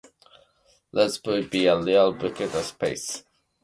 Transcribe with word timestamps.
Let 0.91 1.19
"V" 1.23 1.43
be 1.45 1.67
a 1.67 1.79
real 1.79 2.11
vector 2.13 2.63
space. 2.63 3.23